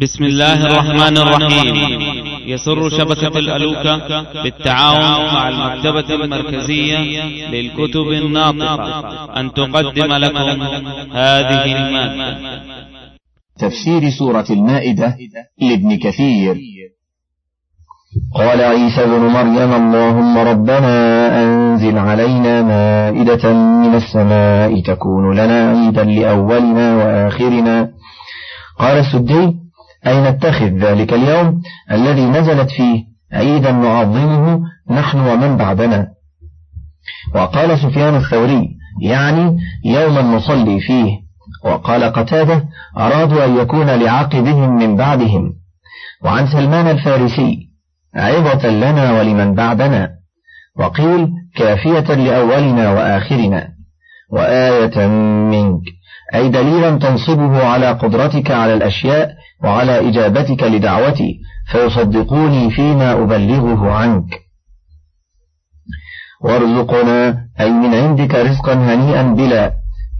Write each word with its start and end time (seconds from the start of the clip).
بسم 0.00 0.24
الله 0.24 0.66
الرحمن 0.66 1.16
الرحيم. 1.18 1.76
يسر 2.46 2.88
شبكة 2.88 3.38
الألوكة 3.38 4.42
بالتعاون 4.42 5.34
مع 5.34 5.48
المكتبة 5.48 6.14
المركزية 6.14 6.98
للكتب 7.50 8.08
الناطقة. 8.12 9.40
أن 9.40 9.52
تقدم 9.52 10.12
لكم 10.12 10.62
هذه 11.12 11.64
المادة. 11.64 12.62
تفسير 13.58 14.10
سورة 14.18 14.46
المائدة 14.50 15.16
لابن 15.60 15.98
كثير. 15.98 16.56
قال 18.34 18.60
عيسى 18.60 19.04
بن 19.04 19.20
مريم 19.20 19.72
اللهم 19.72 20.38
ربنا 20.38 20.94
أنزل 21.44 21.98
علينا 21.98 22.62
مائدة 22.62 23.52
من 23.52 23.94
السماء 23.94 24.80
تكون 24.80 25.32
لنا 25.32 25.70
عيدا 25.70 26.04
لأولنا 26.04 26.96
وآخرنا. 26.96 27.88
قال 28.78 28.98
السدي 28.98 29.61
أي 30.06 30.30
نتخذ 30.30 30.66
ذلك 30.66 31.12
اليوم 31.12 31.62
الذي 31.90 32.26
نزلت 32.26 32.70
فيه 32.70 33.04
عيدا 33.32 33.72
نعظمه 33.72 34.60
نحن 34.90 35.18
ومن 35.18 35.56
بعدنا. 35.56 36.08
وقال 37.34 37.78
سفيان 37.78 38.16
الثوري 38.16 38.68
يعني 39.02 39.58
يوما 39.84 40.22
نصلي 40.22 40.80
فيه. 40.80 41.22
وقال 41.64 42.04
قتادة 42.04 42.64
أرادوا 42.98 43.44
أن 43.44 43.56
يكون 43.56 43.86
لعاقبهم 43.90 44.76
من 44.76 44.96
بعدهم. 44.96 45.52
وعن 46.24 46.46
سلمان 46.46 46.88
الفارسي 46.88 47.58
عظة 48.14 48.68
لنا 48.68 49.18
ولمن 49.18 49.54
بعدنا. 49.54 50.10
وقيل 50.78 51.28
كافية 51.56 52.14
لأولنا 52.14 52.92
وآخرنا. 52.92 53.68
وآية 54.32 55.06
منك. 55.50 55.82
أي 56.34 56.48
دليلا 56.48 56.90
تنصبه 56.98 57.64
على 57.66 57.90
قدرتك 57.92 58.50
على 58.50 58.74
الأشياء 58.74 59.30
وعلى 59.64 60.08
إجابتك 60.08 60.62
لدعوتي 60.62 61.38
فيصدقوني 61.72 62.70
فيما 62.70 63.12
أبلغه 63.12 63.90
عنك. 63.90 64.40
وارزقنا 66.44 67.38
أي 67.60 67.70
من 67.70 67.94
عندك 67.94 68.34
رزقا 68.34 68.74
هنيئا 68.74 69.22
بلا 69.22 69.72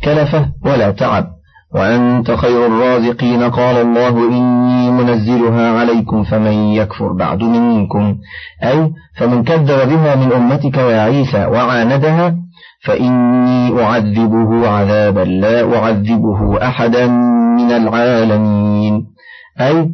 كلفة 0.05 0.49
ولا 0.65 0.91
تعب. 0.91 1.27
وأنت 1.75 2.31
خير 2.31 2.67
الرازقين 2.67 3.43
قال 3.51 3.77
الله 3.77 4.29
إني 4.29 4.91
منزلها 4.91 5.81
عليكم 5.81 6.25
فمن 6.25 6.53
يكفر 6.53 7.13
بعد 7.13 7.43
منكم. 7.43 8.17
أي 8.65 8.93
فمن 9.17 9.45
كذب 9.45 9.89
بها 9.89 10.15
من 10.15 10.33
أمتك 10.33 10.77
يا 10.77 11.01
عيسى 11.01 11.47
وعاندها 11.47 12.35
فإني 12.85 13.83
أعذبه 13.83 14.69
عذابا 14.69 15.21
لا 15.21 15.77
أعذبه 15.79 16.67
أحدا 16.69 17.07
من 17.57 17.73
العالمين. 17.73 19.07
أي 19.61 19.91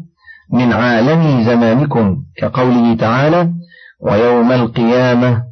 من 0.53 0.73
عالم 0.73 1.43
زمانكم 1.45 2.17
كقوله 2.37 2.95
تعالى 2.97 3.51
ويوم 4.01 4.53
القيامة 4.53 5.43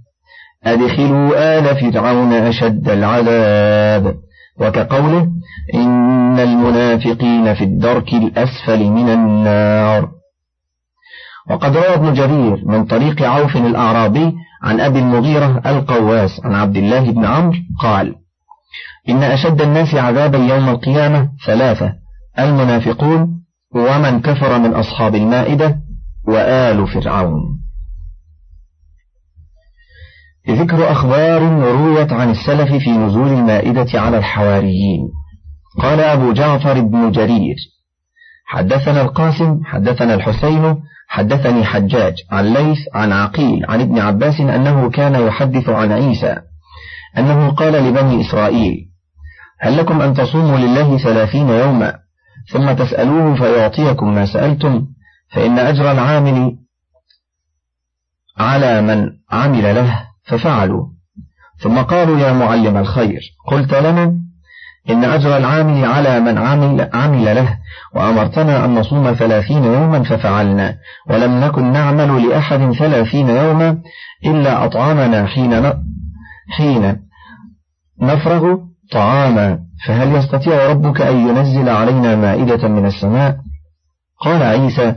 أدخلوا 0.64 1.58
آل 1.58 1.92
فرعون 1.92 2.32
أشد 2.32 2.88
العذاب. 2.88 4.14
وكقوله 4.60 5.28
إن 5.74 6.38
المنافقين 6.38 7.54
في 7.54 7.64
الدرك 7.64 8.12
الأسفل 8.14 8.90
من 8.90 9.08
النار. 9.08 10.08
وقد 11.50 11.76
روى 11.76 11.94
ابن 11.94 12.12
جرير 12.12 12.62
من 12.66 12.84
طريق 12.84 13.22
عوف 13.22 13.56
الأعرابي 13.56 14.34
عن 14.66 14.80
أبي 14.80 14.98
المغيرة 14.98 15.62
القواس 15.66 16.40
عن 16.44 16.54
عبد 16.54 16.76
الله 16.76 17.10
بن 17.10 17.24
عمرو 17.24 17.58
قال 17.80 18.14
إن 19.08 19.22
أشد 19.22 19.62
الناس 19.62 19.94
عذابا 19.94 20.38
يوم 20.38 20.68
القيامة 20.68 21.30
ثلاثة 21.46 21.94
المنافقون 22.38 23.42
ومن 23.74 24.20
كفر 24.20 24.58
من 24.58 24.74
أصحاب 24.74 25.14
المائدة 25.14 25.76
وآل 26.28 26.88
فرعون. 26.88 27.42
ذكر 30.48 30.92
أخبار 30.92 31.42
رويت 31.42 32.12
عن 32.12 32.30
السلف 32.30 32.72
في 32.84 32.90
نزول 32.90 33.28
المائدة 33.28 34.00
على 34.00 34.18
الحواريين. 34.18 35.08
قال 35.82 36.00
أبو 36.00 36.32
جعفر 36.32 36.80
بن 36.80 37.10
جرير 37.10 37.56
حدثنا 38.46 39.02
القاسم 39.02 39.60
حدثنا 39.64 40.14
الحسين 40.14 40.76
حدثني 41.08 41.64
حجاج 41.64 42.14
عن 42.30 42.52
ليث 42.52 42.78
عن 42.94 43.12
عقيل 43.12 43.66
عن 43.68 43.80
ابن 43.80 43.98
عباس 43.98 44.40
أنه 44.40 44.90
كان 44.90 45.14
يحدث 45.14 45.68
عن 45.68 45.92
عيسى 45.92 46.36
أنه 47.18 47.50
قال 47.50 47.72
لبني 47.72 48.20
إسرائيل 48.20 48.88
هل 49.60 49.76
لكم 49.76 50.02
أن 50.02 50.14
تصوموا 50.14 50.58
لله 50.58 50.98
ثلاثين 50.98 51.48
يوما 51.48 51.98
ثم 52.52 52.72
تسألوه 52.72 53.34
فيعطيكم 53.34 54.14
ما 54.14 54.26
سألتم 54.26 54.86
فإن 55.30 55.58
أجر 55.58 55.92
العامل 55.92 56.56
على 58.38 58.82
من 58.82 59.10
عمل 59.30 59.74
له 59.74 60.06
ففعلوا. 60.24 60.86
ثم 61.58 61.78
قالوا 61.78 62.18
يا 62.18 62.32
معلم 62.32 62.76
الخير 62.76 63.20
قلت 63.46 63.74
لنا 63.74 64.25
إن 64.90 65.04
أجر 65.04 65.36
العامل 65.36 65.84
على 65.84 66.20
من 66.20 66.38
عمل, 66.38 66.88
عمل 66.92 67.24
له 67.36 67.58
وأمرتنا 67.94 68.64
أن 68.64 68.74
نصوم 68.74 69.12
ثلاثين 69.12 69.64
يوما 69.64 70.02
ففعلنا 70.02 70.74
ولم 71.10 71.40
نكن 71.40 71.72
نعمل 71.72 72.28
لأحد 72.28 72.72
ثلاثين 72.72 73.28
يوما 73.28 73.78
إلا 74.26 74.64
أطعمنا 74.64 75.26
حين 75.26 75.72
حين 76.56 76.96
نفرغ 78.02 78.56
طعاما. 78.92 79.58
فهل 79.86 80.14
يستطيع 80.14 80.70
ربك 80.70 81.00
أن 81.00 81.28
ينزل 81.28 81.68
علينا 81.68 82.16
مائدة 82.16 82.68
من 82.68 82.86
السماء؟ 82.86 83.36
قال 84.20 84.42
عيسى 84.42 84.94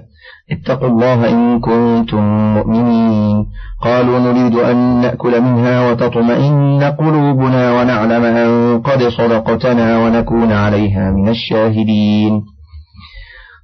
اتقوا 0.52 0.88
الله 0.90 1.30
إن 1.30 1.60
كنتم 1.60 2.54
مؤمنين. 2.56 3.46
قالوا 3.82 4.20
نريد 4.20 4.56
أن 4.56 5.02
نأكل 5.02 5.42
منها 5.42 5.92
وتطمئن 5.92 6.84
قلوبنا 6.84 7.74
ونعلم 7.74 8.24
أن 8.24 8.82
قد 8.82 9.04
صدقتنا 9.04 10.00
ونكون 10.00 10.52
عليها 10.52 11.12
من 11.12 11.30
الشاهدين. 11.30 12.42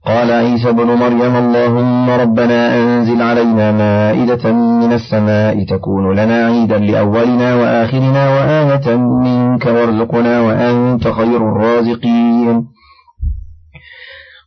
قال 0.05 0.31
عيسى 0.31 0.71
بن 0.71 0.85
مريم 0.85 1.35
اللهم 1.35 2.09
ربنا 2.09 2.77
أنزل 2.77 3.21
علينا 3.21 3.71
مائدة 3.71 4.51
من 4.51 4.93
السماء 4.93 5.63
تكون 5.63 6.15
لنا 6.15 6.45
عيدا 6.45 6.77
لأولنا 6.77 7.55
وآخرنا 7.55 8.29
وآية 8.29 8.95
منك 8.95 9.65
وارزقنا 9.65 10.41
وأنت 10.41 11.07
خير 11.07 11.37
الرازقين. 11.37 12.65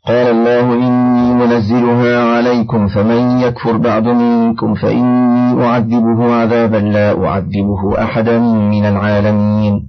قال 0.06 0.26
الله 0.30 0.74
إني 0.74 1.34
منزلها 1.34 2.36
عليكم 2.36 2.88
فمن 2.88 3.40
يكفر 3.40 3.76
بعد 3.76 4.04
منكم 4.04 4.74
فإني 4.74 5.64
أعذبه 5.64 6.34
عذابا 6.34 6.76
لا 6.76 7.26
أعذبه 7.26 8.04
أحدا 8.04 8.38
من 8.38 8.84
العالمين. 8.84 9.88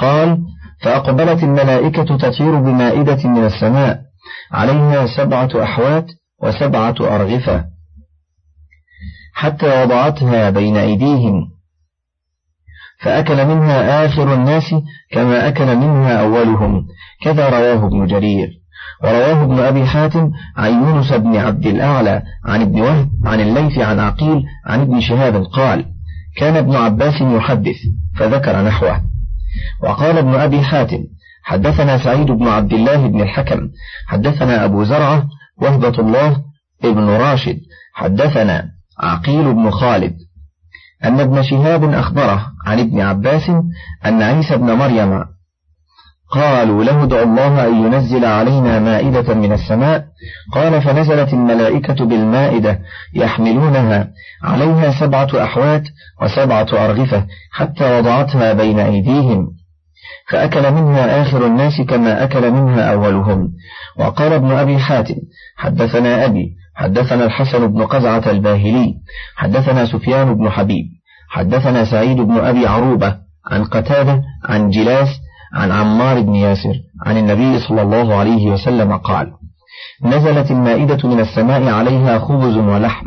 قال 0.00 0.38
فأقبلت 0.82 1.42
الملائكة 1.42 2.16
تطير 2.16 2.60
بمائدة 2.60 3.28
من 3.28 3.44
السماء 3.44 4.00
عليها 4.52 5.06
سبعة 5.16 5.62
أحوات 5.62 6.06
وسبعة 6.42 6.94
أرغفة 7.00 7.64
حتى 9.34 9.82
وضعتها 9.82 10.50
بين 10.50 10.76
أيديهم 10.76 11.50
فأكل 13.00 13.46
منها 13.46 14.06
آخر 14.06 14.34
الناس 14.34 14.74
كما 15.12 15.48
أكل 15.48 15.76
منها 15.76 16.22
أولهم. 16.22 16.86
كذا 17.22 17.48
رواه 17.48 17.86
ابن 17.86 18.06
جرير. 18.06 18.48
ورواه 19.02 19.44
ابن 19.44 19.58
أبي 19.58 19.86
حاتم 19.86 20.30
عن 20.56 20.72
يونس 20.72 21.12
بن 21.12 21.36
عبد 21.36 21.66
الأعلى 21.66 22.22
عن 22.44 22.62
ابن 22.62 22.80
وهب 22.80 23.08
عن 23.24 23.40
الليث 23.40 23.78
عن 23.78 23.98
عقيل 23.98 24.42
عن 24.66 24.80
ابن 24.80 25.00
شهاب 25.00 25.44
قال 25.44 25.84
كان 26.36 26.56
ابن 26.56 26.76
عباس 26.76 27.20
يحدث 27.20 27.76
فذكر 28.16 28.62
نحوه. 28.62 29.00
وقال 29.82 30.18
ابن 30.18 30.34
أبي 30.34 30.62
حاتم 30.62 31.04
حدثنا 31.44 31.98
سعيد 31.98 32.26
بن 32.26 32.48
عبد 32.48 32.72
الله 32.72 33.06
بن 33.06 33.20
الحكم 33.20 33.68
حدثنا 34.06 34.64
أبو 34.64 34.84
زرعة 34.84 35.26
وهبة 35.62 35.98
الله 35.98 36.36
ابن 36.84 37.08
راشد 37.08 37.58
حدثنا 37.94 38.64
عقيل 39.00 39.54
بن 39.54 39.70
خالد. 39.70 40.14
أن 41.04 41.20
ابن 41.20 41.42
شهاب 41.42 41.84
أخبره 41.84 42.46
عن 42.66 42.80
ابن 42.80 43.00
عباس 43.00 43.50
أن 44.06 44.22
عيسى 44.22 44.56
بن 44.56 44.72
مريم 44.72 45.24
قالوا 46.30 46.84
له 46.84 47.02
ادع 47.02 47.22
الله 47.22 47.66
أن 47.66 47.74
ينزل 47.84 48.24
علينا 48.24 48.78
مائدة 48.78 49.34
من 49.34 49.52
السماء. 49.52 50.04
قال 50.54 50.82
فنزلت 50.82 51.32
الملائكة 51.32 52.04
بالمائدة 52.04 52.78
يحملونها. 53.14 54.08
عليها 54.42 55.00
سبعة 55.00 55.28
أحوات 55.42 55.82
وسبعة 56.22 56.66
أرغفة 56.72 57.26
حتى 57.52 57.98
وضعتها 57.98 58.52
بين 58.52 58.78
أيديهم. 58.78 59.48
فأكل 60.30 60.72
منها 60.72 61.22
آخر 61.22 61.46
الناس 61.46 61.80
كما 61.80 62.24
أكل 62.24 62.50
منها 62.50 62.92
أولهم. 62.92 63.48
وقال 63.98 64.32
ابن 64.32 64.50
أبي 64.50 64.78
حاتم 64.78 65.16
حدثنا 65.56 66.24
أبي 66.24 66.58
حدثنا 66.74 67.24
الحسن 67.24 67.66
بن 67.66 67.82
قزعة 67.86 68.30
الباهلي 68.30 68.94
حدثنا 69.36 69.86
سفيان 69.86 70.34
بن 70.34 70.50
حبيب 70.50 70.84
حدثنا 71.28 71.84
سعيد 71.84 72.16
بن 72.16 72.38
أبي 72.38 72.66
عروبة 72.66 73.16
عن 73.50 73.64
قتادة 73.64 74.22
عن 74.44 74.70
جلاس 74.70 75.08
عن 75.54 75.72
عمار 75.72 76.20
بن 76.20 76.34
ياسر 76.34 76.74
عن 77.06 77.16
النبي 77.16 77.60
صلى 77.60 77.82
الله 77.82 78.14
عليه 78.14 78.50
وسلم 78.50 78.96
قال 78.96 79.32
نزلت 80.04 80.50
المائدة 80.50 81.08
من 81.08 81.20
السماء 81.20 81.68
عليها 81.68 82.18
خبز 82.18 82.56
ولحم 82.56 83.06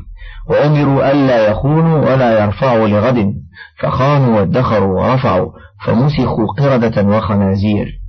وأمروا 0.50 1.12
ألا 1.12 1.48
يخونوا 1.48 2.00
ولا 2.00 2.44
يرفعوا 2.44 2.88
لغد 2.88 3.34
فخانوا 3.80 4.40
وادخروا 4.40 5.02
ورفعوا 5.02 5.52
فمسخوا 5.86 6.46
قردة 6.60 7.18
وخنازير. 7.18 8.02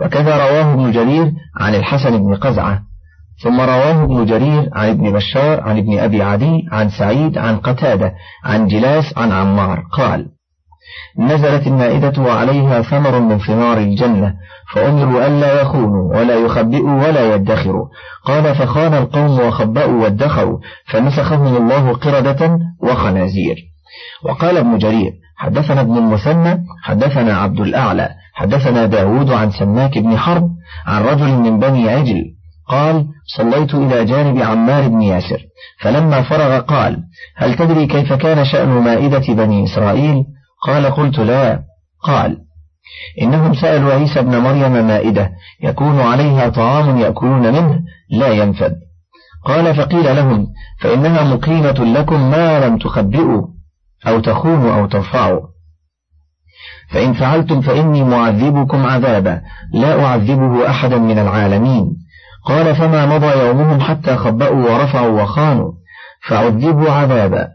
وكذا 0.00 0.36
رواه 0.36 0.74
ابن 0.74 0.92
جرير 0.92 1.32
عن 1.56 1.74
الحسن 1.74 2.18
بن 2.18 2.34
قزعة 2.34 2.80
ثم 3.42 3.60
رواه 3.60 4.04
ابن 4.04 4.24
جرير 4.24 4.68
عن 4.72 4.88
ابن 4.88 5.12
بشار 5.12 5.60
عن 5.60 5.78
ابن 5.78 5.98
أبي 5.98 6.22
عدي 6.22 6.62
عن 6.72 6.88
سعيد 6.90 7.38
عن 7.38 7.56
قتادة 7.56 8.12
عن 8.44 8.66
جلاس 8.66 9.18
عن 9.18 9.32
عمار. 9.32 9.84
قال 9.92 10.26
نزلت 11.18 11.66
المائدة 11.66 12.22
وعليها 12.22 12.82
ثمر 12.82 13.20
من 13.20 13.38
ثمار 13.38 13.78
الجنة 13.78 14.34
فأمروا 14.74 15.26
ألا 15.26 15.60
يخونوا 15.60 16.16
ولا 16.16 16.34
يخبئوا 16.34 17.06
ولا 17.06 17.34
يدخروا. 17.34 17.86
قال 18.24 18.54
فخان 18.54 18.94
القوم 18.94 19.40
وخبأوا 19.40 20.02
وادخروا 20.02 20.58
فنسخهم 20.86 21.56
الله 21.56 21.92
قردة 21.92 22.58
وخنازير. 22.82 23.56
وقال 24.24 24.56
ابن 24.56 24.78
جرير 24.78 25.12
حدثنا 25.36 25.80
ابن 25.80 25.96
المثنى 25.96 26.64
حدثنا 26.82 27.36
عبد 27.36 27.60
الأعلى 27.60 28.08
حدثنا 28.34 28.86
داود 28.86 29.30
عن 29.30 29.50
سماك 29.50 29.98
بن 29.98 30.18
حرب 30.18 30.50
عن 30.86 31.02
رجل 31.02 31.32
من 31.32 31.58
بني 31.58 31.90
عجل. 31.90 32.24
قال 32.68 33.06
صليت 33.36 33.74
إلى 33.74 34.04
جانب 34.04 34.42
عمار 34.42 34.88
بن 34.88 35.02
ياسر 35.02 35.38
فلما 35.80 36.22
فرغ 36.22 36.58
قال 36.58 36.98
هل 37.36 37.56
تدري 37.56 37.86
كيف 37.86 38.12
كان 38.12 38.44
شأن 38.44 38.68
مائدة 38.68 39.34
بني 39.34 39.64
إسرائيل؟ 39.64 40.24
قال 40.62 40.86
قلت 40.86 41.18
لا. 41.18 41.62
قال 42.02 42.38
إنهم 43.22 43.54
سألوا 43.54 43.92
عيسى 43.92 44.20
ابن 44.20 44.38
مريم 44.38 44.72
مائدة 44.86 45.30
يكون 45.62 46.00
عليها 46.00 46.48
طعام 46.48 46.98
يأكلون 46.98 47.52
منه 47.52 47.80
لا 48.10 48.28
ينفد. 48.28 48.74
قال 49.44 49.74
فقيل 49.74 50.16
لهم 50.16 50.46
فإنها 50.80 51.34
مقيمة 51.34 51.84
لكم 52.00 52.30
ما 52.30 52.66
لم 52.66 52.78
تخبئوا 52.78 53.46
أو 54.06 54.20
تخونوا 54.20 54.74
أو 54.74 54.86
ترفعوا. 54.86 55.40
فإن 56.90 57.12
فعلتم 57.12 57.60
فإني 57.60 58.04
معذبكم 58.04 58.86
عذابا 58.86 59.40
لا 59.74 60.04
أعذبه 60.04 60.70
أحدا 60.70 60.98
من 60.98 61.18
العالمين. 61.18 61.96
قال 62.44 62.76
فما 62.76 63.06
مضى 63.06 63.38
يومهم 63.38 63.80
حتى 63.80 64.16
خبأوا 64.16 64.70
ورفعوا 64.70 65.22
وخانوا 65.22 65.72
فعذبوا 66.28 66.90
عذابا. 66.90 67.48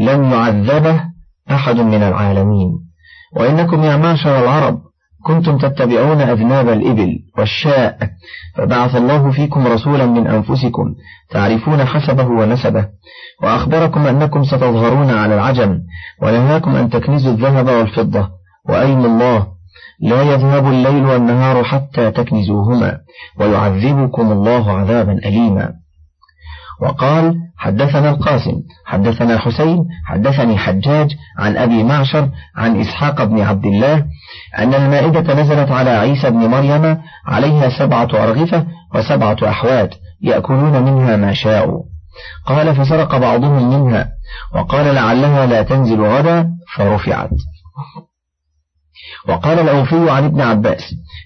لم 0.00 0.32
يعذبه 0.32 1.09
أحد 1.50 1.76
من 1.76 2.02
العالمين. 2.02 2.70
وإنكم 3.36 3.82
يا 3.82 3.96
معشر 3.96 4.42
العرب 4.44 4.80
كنتم 5.22 5.58
تتبعون 5.58 6.20
أذناب 6.20 6.68
الإبل 6.68 7.18
والشاء 7.38 7.98
فبعث 8.56 8.96
الله 8.96 9.30
فيكم 9.30 9.66
رسولا 9.66 10.06
من 10.06 10.26
أنفسكم 10.26 10.94
تعرفون 11.30 11.84
حسبه 11.84 12.26
ونسبه 12.26 12.86
وأخبركم 13.42 14.00
أنكم 14.00 14.44
ستظهرون 14.44 15.10
على 15.10 15.34
العجم 15.34 15.78
ونهاكم 16.22 16.76
أن 16.76 16.90
تكنزوا 16.90 17.32
الذهب 17.32 17.68
والفضة 17.68 18.28
وأين 18.68 19.04
الله؟ 19.04 19.46
لا 20.00 20.22
يذهب 20.22 20.66
الليل 20.66 21.04
والنهار 21.04 21.64
حتى 21.64 22.10
تكنزوهما 22.10 22.98
ويعذبكم 23.40 24.32
الله 24.32 24.72
عذابا 24.72 25.12
أليما. 25.12 25.72
وقال 26.80 27.34
حدثنا 27.56 28.10
القاسم 28.10 28.52
حدثنا 28.86 29.38
حسين 29.38 29.84
حدثني 30.06 30.58
حجاج 30.58 31.16
عن 31.38 31.56
أبي 31.56 31.82
معشر 31.84 32.28
عن 32.56 32.80
إسحاق 32.80 33.24
بن 33.24 33.40
عبد 33.40 33.64
الله 33.66 34.04
أن 34.58 34.74
المائدة 34.74 35.34
نزلت 35.42 35.70
على 35.70 35.90
عيسى 35.90 36.30
بن 36.30 36.46
مريم 36.46 36.98
عليها 37.26 37.68
سبعة 37.78 38.08
أرغفة 38.14 38.66
وسبعة 38.94 39.36
أحوات 39.42 39.94
يأكلون 40.22 40.82
منها 40.82 41.16
ما 41.16 41.32
شاءوا. 41.32 41.82
قال 42.46 42.76
فسرق 42.76 43.16
بعضهم 43.16 43.70
منها 43.70 44.08
وقال 44.54 44.94
لعلها 44.94 45.46
لا 45.46 45.62
تنزل 45.62 46.00
غدا 46.00 46.48
فرفعت. 46.76 47.30
وقال 49.28 49.58
الأوفي 49.58 50.10
عن 50.10 50.24
ابن 50.24 50.40
عباس 50.40 50.82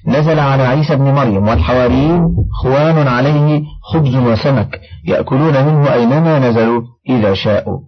نزل 0.07 0.39
على 0.39 0.63
عيسى 0.63 0.97
بن 0.97 1.05
مريم 1.05 1.49
والحواريين 1.49 2.29
خوان 2.63 3.09
عليه 3.09 3.63
خبز 3.83 4.17
وسمك 4.17 4.81
يأكلون 5.05 5.67
منه 5.67 5.93
أينما 5.93 6.39
نزلوا 6.39 6.83
إذا 7.09 7.35
شاءوا. 7.35 7.81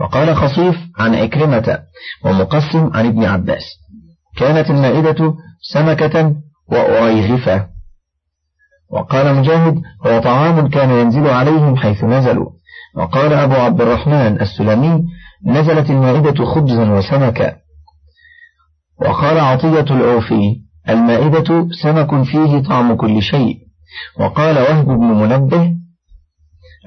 وقال 0.00 0.36
خصيف 0.36 0.76
عن 0.98 1.14
أكرمة 1.14 1.78
ومقسم 2.24 2.90
عن 2.94 3.06
ابن 3.06 3.24
عباس 3.24 3.62
كانت 4.36 4.70
المائدة 4.70 5.34
سمكة 5.72 6.34
وأريغفة. 6.72 7.66
وقال 8.90 9.34
مجاهد 9.34 9.82
هو 10.06 10.20
طعام 10.20 10.68
كان 10.68 10.90
ينزل 10.90 11.28
عليهم 11.28 11.76
حيث 11.76 12.04
نزلوا. 12.04 12.50
وقال 12.96 13.32
أبو 13.32 13.54
عبد 13.54 13.80
الرحمن 13.80 14.40
السلمي 14.40 15.04
نزلت 15.46 15.90
المائدة 15.90 16.44
خبزا 16.44 16.90
وسمكا. 16.90 17.56
وقال 19.00 19.38
عطية 19.38 19.94
العوفي 19.96 20.60
المائدة 20.88 21.68
سمك 21.82 22.22
فيه 22.22 22.62
طعم 22.62 22.94
كل 22.94 23.22
شيء. 23.22 23.56
وقال 24.20 24.58
وهب 24.58 24.86
بن 24.86 25.06
منبه 25.06 25.74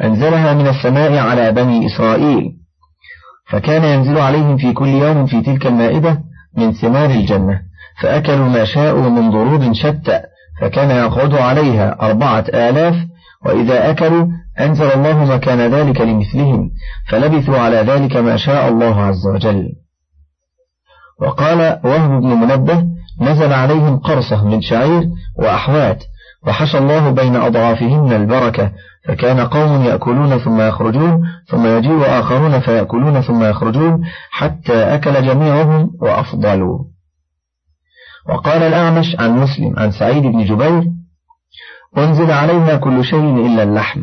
أنزلها 0.04 0.54
من 0.54 0.68
السماء 0.68 1.18
على 1.18 1.52
بني 1.52 1.86
إسرائيل. 1.86 2.64
فكان 3.50 3.84
ينزل 3.84 4.18
عليهم 4.18 4.58
في 4.58 4.74
كل 4.74 4.88
يوم 4.88 5.26
في 5.26 5.42
تلك 5.42 5.68
المائدة 5.68 6.24
من 6.58 6.72
ثمار 6.72 7.10
الجنة 7.10 7.62
فأكلوا 8.02 8.50
ما 8.50 8.66
شاءوا 8.66 9.10
من 9.10 9.32
ضروب 9.32 9.74
شتى 9.74 10.22
فكان 10.62 10.92
يقعد 10.92 11.34
عليها 11.34 12.02
أربعة 12.02 12.46
آلاف 12.54 12.96
وإذا 13.46 13.90
أكلوا 13.90 14.28
أنزل 14.60 14.86
الله 14.86 15.36
مكان 15.36 15.74
ذلك 15.74 16.02
لمثلهم 16.02 16.72
فلبثوا 17.10 17.58
على 17.58 17.78
ذلك 17.78 18.16
ما 18.16 18.38
شاء 18.38 18.70
الله 18.70 19.02
عز 19.02 19.28
وجل. 19.28 19.70
وقال 21.24 21.80
وهب 21.84 22.22
بن 22.22 22.28
منبه 22.28 22.86
نزل 23.22 23.54
عليهم 23.54 24.00
قرصة 24.00 24.48
من 24.48 24.62
شعير 24.62 25.10
وأحوات 25.40 26.04
وحشى 26.48 26.78
الله 26.78 27.10
بين 27.10 27.36
أضعافهن 27.36 28.14
البركة 28.14 28.72
فكان 29.06 29.40
قوم 29.40 29.84
يأكلون 29.84 30.38
ثم 30.38 30.62
يخرجون 30.62 31.24
ثم 31.48 31.66
يجيء 31.66 32.20
آخرون 32.20 32.60
فيأكلون 32.60 33.22
ثم 33.22 33.44
يخرجون 33.44 34.02
حتى 34.32 34.96
أكل 34.96 35.26
جميعهم 35.26 35.92
وأفضلوا. 36.02 36.80
وقال 38.30 38.64
الأعمش 38.64 39.16
عن 39.20 39.40
مسلم 39.40 39.74
عن 39.78 39.92
سعيد 39.92 40.24
بن 40.24 40.46
جبير 40.46 40.84
أنزل 41.98 42.32
علينا 42.32 42.76
كل 42.76 43.06
شيء 43.06 43.46
إلا 43.46 43.64
اللحم. 43.64 44.02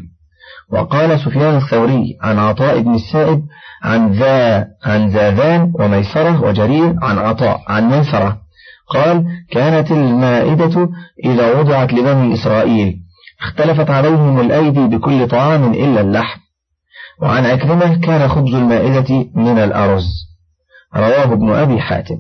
وقال 0.73 1.21
سفيان 1.21 1.57
الثوري 1.57 2.19
عن 2.23 2.39
عطاء 2.39 2.81
بن 2.81 2.95
السائب 2.95 3.43
عن 3.83 4.13
ذا 4.13 4.67
عن 4.85 5.09
ذاذان 5.09 5.73
وميسرة 5.75 6.43
وجرير 6.43 6.95
عن 7.03 7.19
عطاء 7.19 7.61
عن 7.69 7.91
ميسرة 7.91 8.41
قال 8.91 9.27
كانت 9.51 9.91
المائدة 9.93 10.89
إذا 11.25 11.59
وضعت 11.59 11.93
لبني 11.93 12.35
إسرائيل 12.35 12.97
اختلفت 13.43 13.91
عليهم 13.91 14.41
الأيدي 14.41 14.87
بكل 14.87 15.29
طعام 15.29 15.73
إلا 15.73 16.01
اللحم. 16.01 16.41
وعن 17.23 17.47
أكرمة 17.47 18.01
كان 18.01 18.29
خبز 18.29 18.55
المائدة 18.55 19.27
من 19.35 19.59
الأرز. 19.59 20.07
رواه 20.97 21.33
ابن 21.33 21.53
أبي 21.53 21.81
حاتم. 21.81 22.17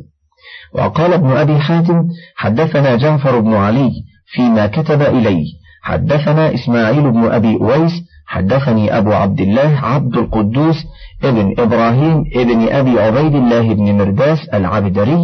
وقال 0.74 1.12
ابن 1.12 1.30
أبي 1.30 1.60
حاتم 1.60 2.02
حدثنا 2.36 2.96
جعفر 2.96 3.40
بن 3.40 3.54
علي 3.54 3.90
فيما 4.26 4.66
كتب 4.66 5.02
إليه. 5.02 5.44
حدثنا 5.82 6.54
إسماعيل 6.54 7.10
بن 7.10 7.24
أبي 7.24 7.56
أويس. 7.60 7.92
حدثني 8.26 8.98
أبو 8.98 9.12
عبد 9.12 9.40
الله 9.40 9.80
عبد 9.82 10.16
القدوس 10.16 10.76
ابن 11.24 11.54
إبراهيم 11.58 12.24
ابن 12.34 12.68
أبي 12.68 13.00
عبيد 13.00 13.34
الله 13.34 13.74
بن 13.74 13.98
مرداس 13.98 14.38
العبدري 14.54 15.18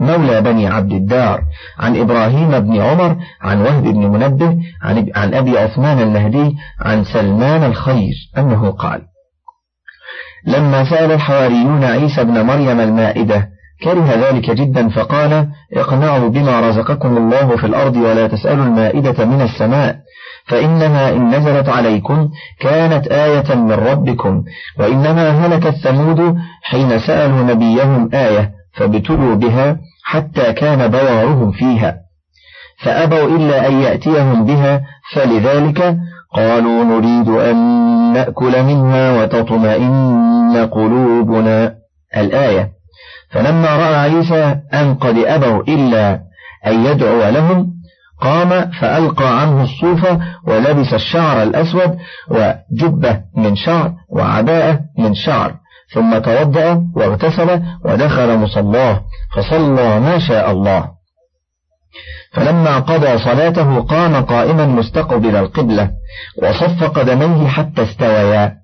مولى 0.00 0.40
بني 0.40 0.66
عبد 0.66 0.92
الدار. 0.92 1.40
عن 1.78 1.96
إبراهيم 1.96 2.60
بن 2.60 2.80
عمر 2.80 3.16
عن 3.42 3.60
وهب 3.60 3.82
بن 3.82 4.06
منبه 4.06 4.56
عن, 4.82 5.06
عن 5.16 5.34
أبي 5.34 5.58
عثمان 5.58 6.02
النهدي 6.02 6.56
عن 6.80 7.04
سلمان 7.04 7.64
الخير 7.64 8.14
أنه 8.38 8.70
قال 8.70 9.00
لما 10.46 10.90
سأل 10.90 11.12
الحواريون 11.12 11.84
عيسى 11.84 12.24
بن 12.24 12.40
مريم 12.42 12.80
المائدة 12.80 13.48
كره 13.84 14.14
ذلك 14.14 14.50
جدا 14.50 14.88
فقال 14.88 15.48
اقنعوا 15.76 16.28
بما 16.28 16.60
رزقكم 16.68 17.16
الله 17.16 17.56
في 17.56 17.66
الأرض 17.66 17.96
ولا 17.96 18.26
تسألوا 18.26 18.64
المائدة 18.64 19.24
من 19.24 19.40
السماء. 19.42 19.96
فإنها 20.46 21.10
إن 21.10 21.28
نزلت 21.28 21.68
عليكم 21.68 22.30
كانت 22.60 23.06
آية 23.08 23.54
من 23.54 23.72
ربكم 23.72 24.44
وإنما 24.78 25.30
هلك 25.30 25.66
الثمود 25.66 26.36
حين 26.62 26.98
سألوا 26.98 27.42
نبيهم 27.42 28.10
آية 28.14 28.52
فابتلوا 28.72 29.34
بها 29.34 29.76
حتى 30.04 30.52
كان 30.52 30.88
بوارهم 30.88 31.52
فيها. 31.52 31.96
فأبوا 32.82 33.36
إلا 33.36 33.68
أن 33.68 33.80
يأتيهم 33.80 34.44
بها 34.44 34.82
فلذلك 35.12 35.96
قالوا 36.34 36.84
نريد 36.84 37.28
أن 37.28 37.56
نأكل 38.12 38.62
منها 38.62 39.22
وتطمئن 39.22 40.68
قلوبنا. 40.72 41.80
الآية 42.16 42.70
فلما 43.30 43.76
رأى 43.76 43.94
عيسى 43.94 44.56
أن 44.74 44.94
قد 44.94 45.18
أبوا 45.18 45.62
إلا 45.62 46.20
أن 46.66 46.86
يدعو 46.86 47.30
لهم 47.30 47.79
قام 48.20 48.70
فألقى 48.70 49.40
عنه 49.40 49.62
الصوف 49.62 50.06
ولبس 50.46 50.94
الشعر 50.94 51.42
الأسود 51.42 51.98
وجبة 52.28 53.20
من 53.36 53.56
شعر 53.56 53.92
وعباءة 54.08 54.80
من 54.98 55.14
شعر 55.14 55.54
ثم 55.94 56.18
توضأ 56.18 56.82
واغتسل 56.96 57.62
ودخل 57.84 58.38
مصلاه 58.38 59.00
فصلى 59.34 60.00
ما 60.00 60.18
شاء 60.18 60.50
الله. 60.50 60.88
فلما 62.32 62.78
قضى 62.78 63.18
صلاته 63.18 63.80
قام 63.80 64.24
قائما 64.24 64.66
مستقبل 64.66 65.36
القبلة 65.36 65.90
وصف 66.42 66.84
قدميه 66.84 67.48
حتى 67.48 67.82
استويا. 67.82 68.56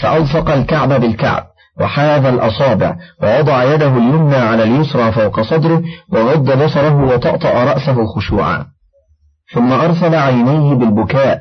فألصق 0.00 0.50
الكعب 0.50 1.00
بالكعب 1.00 1.46
وحاذ 1.80 2.24
الأصابع 2.24 2.96
ووضع 3.22 3.64
يده 3.64 3.88
اليمنى 3.88 4.36
على 4.36 4.62
اليسرى 4.62 5.12
فوق 5.12 5.40
صدره 5.40 5.82
وغض 6.12 6.64
بصره 6.64 7.04
وطأطأ 7.04 7.64
رأسه 7.64 8.06
خشوعا. 8.06 8.75
ثم 9.54 9.72
أرسل 9.72 10.14
عينيه 10.14 10.74
بالبكاء 10.74 11.40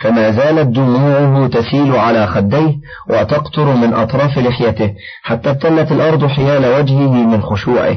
فما 0.00 0.30
زالت 0.30 0.66
دموعه 0.66 1.46
تسيل 1.46 1.96
على 1.96 2.26
خديه 2.26 2.74
وتقطر 3.10 3.76
من 3.76 3.94
أطراف 3.94 4.38
لحيته 4.38 4.94
حتى 5.22 5.50
ابتلت 5.50 5.92
الأرض 5.92 6.26
حيال 6.26 6.66
وجهه 6.66 7.12
من 7.12 7.42
خشوعه. 7.42 7.96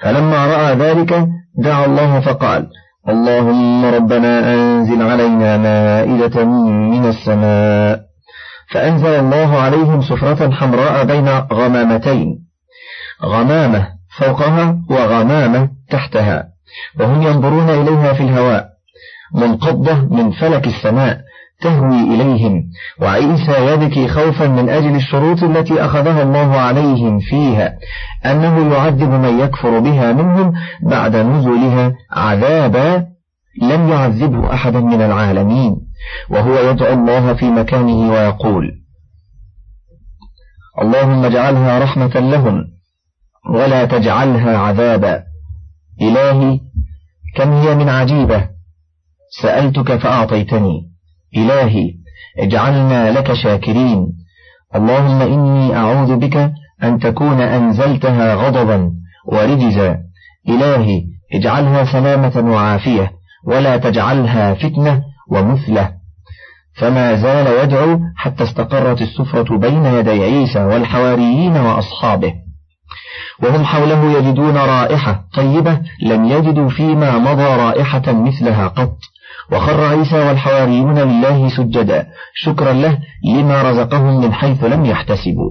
فلما 0.00 0.46
رأى 0.46 0.74
ذلك 0.74 1.28
دعا 1.58 1.86
الله 1.86 2.20
فقال 2.20 2.66
اللهم 3.08 3.84
ربنا 3.84 4.54
أنزل 4.54 5.02
علينا 5.02 5.56
مائدة 5.56 6.44
من 6.44 7.08
السماء. 7.08 8.00
فأنزل 8.70 9.08
الله 9.08 9.58
عليهم 9.58 10.02
سفرة 10.02 10.50
حمراء 10.50 11.04
بين 11.04 11.28
غمامتين 11.28 12.38
غمامة 13.24 13.88
فوقها 14.18 14.76
وغمامة 14.90 15.68
تحتها. 15.90 16.49
وهم 17.00 17.22
ينظرون 17.22 17.70
إليها 17.70 18.12
في 18.12 18.22
الهواء 18.22 18.66
منقضة 19.34 19.94
من 19.94 20.30
فلك 20.30 20.66
السماء 20.66 21.20
تهوي 21.60 22.00
إليهم 22.00 22.62
وعيسى 23.00 23.66
يبكي 23.72 24.08
خوفا 24.08 24.46
من 24.46 24.68
أجل 24.68 24.96
الشروط 24.96 25.42
التي 25.42 25.84
أخذها 25.84 26.22
الله 26.22 26.56
عليهم 26.56 27.18
فيها 27.18 27.72
أنه 28.26 28.74
يعذب 28.74 29.10
من 29.10 29.40
يكفر 29.40 29.78
بها 29.78 30.12
منهم 30.12 30.52
بعد 30.82 31.16
نزولها 31.16 31.92
عذابا 32.12 33.06
لم 33.62 33.88
يعذبه 33.88 34.54
أحدا 34.54 34.80
من 34.80 35.02
العالمين 35.02 35.76
وهو 36.30 36.70
يدعو 36.70 36.92
الله 36.92 37.34
في 37.34 37.50
مكانه 37.50 38.10
ويقول 38.12 38.80
اللهم 40.82 41.24
اجعلها 41.24 41.78
رحمة 41.78 42.20
لهم 42.20 42.64
ولا 43.54 43.84
تجعلها 43.84 44.58
عذابا. 44.58 45.29
إلهي 46.02 46.60
كم 47.36 47.52
هي 47.52 47.74
من 47.74 47.88
عجيبة؟ 47.88 48.48
سألتك 49.42 49.96
فأعطيتني. 49.96 50.90
إلهي 51.36 51.94
اجعلنا 52.38 53.10
لك 53.10 53.32
شاكرين. 53.32 54.06
اللهم 54.74 55.22
إني 55.22 55.76
أعوذ 55.76 56.16
بك 56.16 56.52
أن 56.82 56.98
تكون 56.98 57.40
أنزلتها 57.40 58.34
غضبا 58.34 58.90
ورجزا. 59.26 59.98
إلهي 60.48 61.02
اجعلها 61.34 61.92
سلامة 61.92 62.52
وعافية 62.52 63.12
ولا 63.46 63.76
تجعلها 63.76 64.54
فتنة 64.54 65.02
ومثلة. 65.30 65.92
فما 66.74 67.14
زال 67.14 67.64
يدعو 67.64 68.00
حتى 68.16 68.44
استقرت 68.44 69.02
السفرة 69.02 69.58
بين 69.58 69.84
يدي 69.84 70.22
عيسى 70.22 70.64
والحواريين 70.64 71.56
وأصحابه. 71.56 72.34
وهم 73.42 73.64
حوله 73.64 74.18
يجدون 74.18 74.56
رائحة 74.56 75.24
طيبة 75.34 75.80
لم 76.02 76.24
يجدوا 76.24 76.68
فيما 76.68 77.18
مضى 77.18 77.42
رائحة 77.42 78.12
مثلها 78.12 78.68
قط. 78.68 78.96
وخر 79.52 79.84
عيسى 79.84 80.18
والحواريون 80.18 80.98
لله 80.98 81.48
سجدا 81.48 82.06
شكرا 82.34 82.72
له 82.72 82.98
لما 83.24 83.62
رزقهم 83.62 84.20
من 84.20 84.32
حيث 84.32 84.64
لم 84.64 84.84
يحتسبوا. 84.84 85.50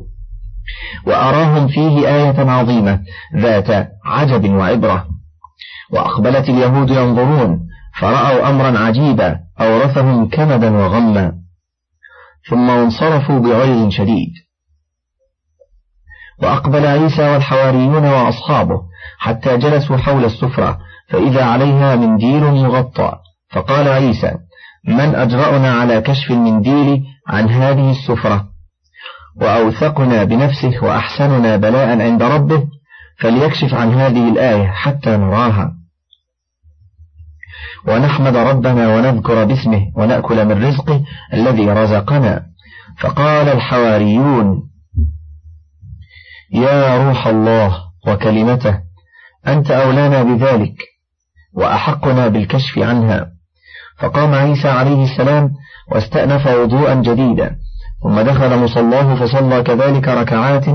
وأراهم 1.08 1.68
فيه 1.68 2.08
آية 2.08 2.50
عظيمة 2.50 3.00
ذات 3.36 3.88
عجب 4.06 4.54
وعبرة. 4.54 5.06
وأقبلت 5.92 6.50
اليهود 6.50 6.90
ينظرون 6.90 7.60
فرأوا 8.00 8.50
أمرا 8.50 8.80
عجيبا 8.80 9.40
أورثهم 9.62 10.30
كمدا 10.30 10.72
وغما. 10.78 11.34
ثم 12.50 12.70
انصرفوا 12.70 13.40
بغيظ 13.40 13.90
شديد. 13.90 14.30
وأقبل 16.42 16.86
عيسى 16.86 17.30
والحواريون 17.30 18.06
وأصحابه 18.06 18.82
حتى 19.20 19.58
جلسوا 19.58 19.98
حول 19.98 20.26
السفرة 20.26 20.78
فإذا 21.10 21.44
عليها 21.44 21.96
منديل 21.96 22.44
مغطى 22.44 23.12
فقال 23.52 23.88
عيسى 23.88 24.32
من 24.88 25.16
أجرأنا 25.16 25.74
على 25.74 26.02
كشف 26.02 26.32
المنديل 26.32 27.04
عن 27.28 27.50
هذه 27.50 27.92
السفرة؟ 27.92 28.46
وأوثقنا 29.42 30.24
بنفسه 30.24 30.84
وأحسننا 30.84 31.58
بلاء 31.58 32.02
عند 32.02 32.24
ربه 32.24 32.64
فليكشف 33.20 33.74
عن 33.74 33.94
هذه 33.94 34.30
الآية 34.30 34.68
حتى 34.68 35.10
نراها. 35.10 35.74
ونحمد 37.88 38.36
ربنا 38.36 38.96
ونذكر 38.96 39.44
باسمه 39.46 39.82
ونأكل 39.96 40.46
من 40.46 40.66
رزقه 40.66 41.04
الذي 41.34 41.72
رزقنا. 41.72 42.46
فقال 43.00 43.50
الحواريون 43.50 44.69
يا 46.52 47.08
روح 47.08 47.28
الله 47.28 47.78
وكلمته 48.08 48.80
أنت 49.48 49.72
أولانا 49.72 50.24
بذلك 50.24 50.76
وأحقنا 51.54 52.28
بالكشف 52.28 52.78
عنها. 52.78 53.32
فقام 54.00 54.34
عيسى 54.36 54.70
عليه 54.70 55.04
السلام 55.04 55.52
واستأنف 55.92 56.48
وضوءا 56.48 56.94
جديدا 56.94 57.56
ثم 58.04 58.22
دخل 58.22 58.58
مصلاه 58.58 59.16
فصلى 59.16 59.64
كذلك 59.64 60.08
ركعات 60.08 60.66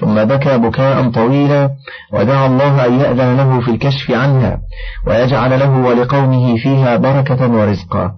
ثم 0.00 0.24
بكى 0.24 0.58
بكاء 0.58 1.10
طويلا 1.10 1.70
ودعا 2.12 2.46
الله 2.46 2.86
أن 2.86 3.00
يأذن 3.00 3.36
له 3.36 3.60
في 3.60 3.70
الكشف 3.70 4.10
عنها 4.10 4.60
ويجعل 5.06 5.60
له 5.60 5.70
ولقومه 5.70 6.56
فيها 6.56 6.96
بركة 6.96 7.50
ورزقا. 7.50 8.12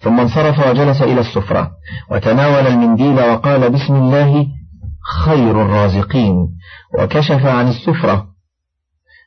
ثم 0.00 0.20
انصرف 0.20 0.68
وجلس 0.68 1.02
إلى 1.02 1.20
السفرة 1.20 1.70
وتناول 2.10 2.66
المنديل 2.66 3.20
وقال 3.20 3.70
بسم 3.70 3.94
الله 3.96 4.46
خير 5.24 5.62
الرازقين 5.62 6.34
وكشف 6.98 7.46
عن 7.46 7.68
السفرة. 7.68 8.28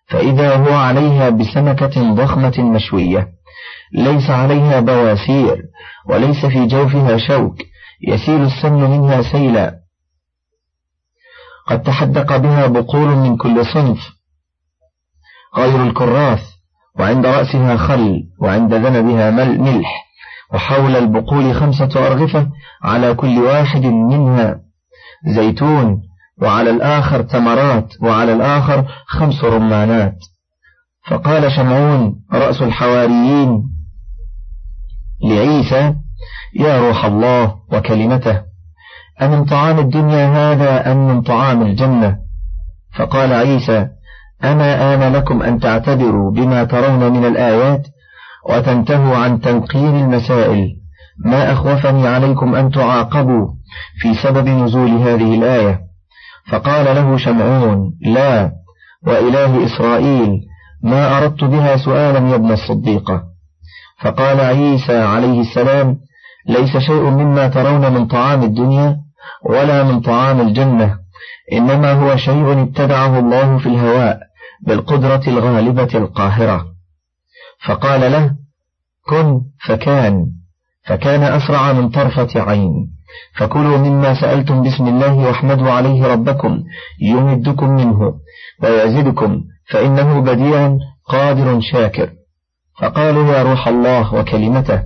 فإذا 0.08 0.56
هو 0.56 0.74
عليها 0.74 1.30
بسمكة 1.30 2.14
ضخمة 2.14 2.60
مشوية 2.60 3.28
ليس 3.94 4.30
عليها 4.30 4.80
بواسير 4.80 5.62
وليس 6.10 6.46
في 6.46 6.68
جوفها 6.68 7.18
شوك 7.18 7.56
يسيل 8.08 8.42
السمن 8.42 8.90
منها 8.90 9.22
سيلا. 9.22 9.76
قد 11.68 11.82
تحدق 11.82 12.38
بها 12.38 12.68
بقول 12.68 13.08
من 13.08 13.38
كل 13.38 13.66
صنف. 13.66 14.00
غير 15.58 15.84
الكراث 15.84 16.44
وعند 17.00 17.26
رأسها 17.26 17.78
خل 17.78 18.24
وعند 18.40 18.74
ذنبها 18.74 19.32
ملح 19.32 20.06
وحول 20.54 20.96
البقول 20.96 21.56
خمسة 21.56 22.08
أرغفة 22.08 22.48
على 22.84 23.14
كل 23.14 23.40
واحد 23.40 23.86
منها. 23.86 24.71
زيتون 25.28 26.02
وعلى 26.42 26.70
الآخر 26.70 27.22
تمرات 27.22 27.94
وعلى 28.02 28.34
الآخر 28.34 28.86
خمس 29.08 29.44
رمانات. 29.44 30.18
فقال 31.08 31.52
شمعون 31.52 32.16
رأس 32.34 32.62
الحواريين 32.62 33.64
لعيسى 35.24 35.96
يا 36.60 36.80
روح 36.88 37.06
الله 37.06 37.56
وكلمته 37.72 38.42
أمن 39.22 39.46
طعام 39.46 39.80
الدنيا 39.80 40.28
هذا 40.28 40.92
أم 40.92 41.08
من 41.08 41.22
طعام 41.22 41.62
الجنة؟ 41.62 42.18
فقال 42.98 43.34
عيسى 43.34 43.88
أما 44.44 44.94
آن 44.94 45.14
لكم 45.14 45.42
أن 45.42 45.60
تعتبروا 45.60 46.32
بما 46.32 46.64
ترون 46.64 47.14
من 47.14 47.26
الآيات 47.26 47.88
وتنتهوا 48.50 49.18
عن 49.18 49.42
تنقير 49.42 49.96
المسائل. 49.96 50.68
ما 51.26 51.54
أخوفني 51.54 52.08
عليكم 52.08 52.56
أن 52.56 52.72
تعاقبوا 52.72 53.48
في 54.02 54.14
سبب 54.14 54.48
نزول 54.48 54.90
هذه 54.90 55.36
الآية. 55.36 55.80
فقال 56.52 56.96
له 56.96 57.18
شمعون 57.18 57.94
لا 58.02 58.52
وإله 59.08 59.66
إسرائيل 59.66 60.40
ما 60.84 61.18
أردت 61.18 61.44
بها 61.44 61.78
سؤالا 61.78 62.30
يا 62.30 62.36
ابن 62.36 62.52
الصديقة 62.52 63.24
فقال 64.02 64.40
عيسى 64.40 64.98
عليه 64.98 65.42
السلام 65.42 65.98
ليس 66.48 66.78
شيء 66.78 67.04
مما 67.04 67.48
ترون 67.48 67.94
من 67.94 68.08
طعام 68.08 68.44
الدنيا 68.44 68.98
ولا 69.50 69.84
من 69.84 70.02
طعام 70.02 70.42
الجنة 70.42 70.98
إنما 71.54 71.92
هو 71.92 72.16
شيء 72.16 72.62
ابتدعه 72.62 73.20
الله 73.20 73.58
في 73.58 73.66
الهواء 73.66 74.20
بالقدرة 74.68 75.22
الغالبة 75.28 75.90
القاهرة. 75.96 76.66
فقال 77.66 78.12
له 78.12 78.32
كن 79.08 79.42
فكان 79.66 80.26
فكان 80.86 81.24
أسرع 81.24 81.74
من 81.74 81.90
طرفة 81.90 82.42
عين. 82.42 82.88
فكلوا 83.36 83.78
مما 83.78 84.22
سألتم 84.22 84.64
بسم 84.64 84.88
الله 84.88 85.14
واحمدوا 85.14 85.72
عليه 85.72 86.08
ربكم 86.08 86.64
يمدكم 87.02 87.70
منه 87.70 88.14
ويزدكم 88.64 89.42
فإنه 89.70 90.20
بديع 90.22 90.78
قادر 91.06 91.60
شاكر. 91.62 92.10
فقالوا 92.82 93.34
يا 93.34 93.44
روح 93.44 93.68
الله 93.68 94.14
وكلمته 94.16 94.84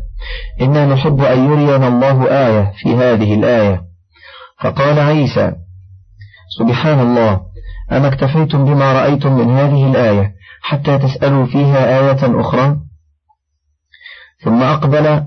إنا 0.62 0.86
نحب 0.86 1.22
أن 1.22 1.52
يرينا 1.52 1.88
الله 1.88 2.28
آية 2.30 2.72
في 2.78 2.96
هذه 2.96 3.34
الآية. 3.34 3.82
فقال 4.62 5.00
عيسى 5.00 5.52
سبحان 6.60 7.00
الله 7.00 7.42
أما 7.92 8.08
اكتفيتم 8.08 8.66
بما 8.66 8.94
رأيتم 8.94 9.34
من 9.38 9.50
هذه 9.58 9.92
الآية 9.92 10.36
حتى 10.62 10.98
تسألوا 10.98 11.46
فيها 11.46 12.00
آية 12.00 12.42
أخرى؟ 12.42 12.78
ثم 14.44 14.64
أقبل 14.64 15.24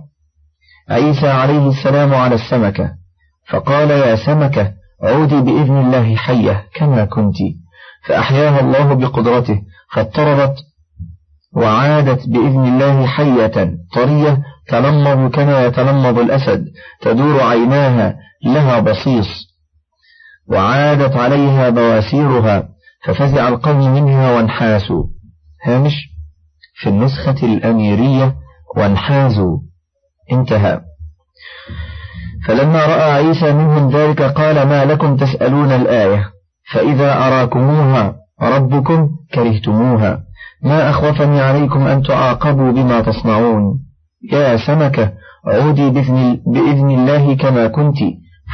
عيسى 0.90 1.28
عليه 1.28 1.68
السلام 1.68 2.14
على 2.14 2.34
السمكة 2.34 2.90
فقال 3.50 3.90
يا 3.90 4.16
سمكة 4.16 4.72
عودي 5.02 5.40
بإذن 5.40 5.76
الله 5.76 6.16
حية 6.16 6.64
كما 6.74 7.04
كنت. 7.04 7.36
فأحياها 8.06 8.60
الله 8.60 8.94
بقدرته 8.94 9.62
فاضطربت 9.92 10.54
وعادت 11.56 12.28
بإذن 12.28 12.64
الله 12.64 13.06
حية 13.06 13.76
طرية 13.94 14.42
تلمض 14.68 15.30
كما 15.30 15.66
يتلمض 15.66 16.18
الأسد 16.18 16.64
تدور 17.00 17.42
عيناها 17.42 18.16
لها 18.44 18.78
بصيص. 18.78 19.48
وعادت 20.48 21.16
عليها 21.16 21.70
بواسيرها 21.70 22.68
ففزع 23.04 23.48
القوم 23.48 23.94
منها 23.94 24.36
وانحاسوا. 24.36 25.04
هامش 25.64 25.94
في 26.74 26.88
النسخة 26.88 27.46
الأميرية 27.46 28.34
وانحازوا. 28.76 29.67
انتهى. 30.32 30.80
فلما 32.46 32.86
رأى 32.86 33.12
عيسى 33.12 33.52
منهم 33.52 33.90
ذلك 33.90 34.22
قال 34.22 34.68
ما 34.68 34.84
لكم 34.84 35.16
تسألون 35.16 35.72
الآية؟ 35.72 36.30
فإذا 36.72 37.12
أراكموها 37.12 38.14
ربكم 38.42 39.08
كرهتموها. 39.34 40.20
ما 40.62 40.90
أخوفني 40.90 41.40
عليكم 41.40 41.86
أن 41.86 42.02
تعاقبوا 42.02 42.72
بما 42.72 43.00
تصنعون. 43.00 43.80
يا 44.32 44.56
سمكة 44.56 45.12
عودي 45.46 45.90
بإذن, 45.90 46.40
بإذن 46.46 46.90
الله 46.90 47.36
كما 47.36 47.66
كنت 47.66 47.96